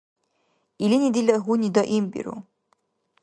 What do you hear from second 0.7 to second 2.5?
Илини дила гьуни даимбиру.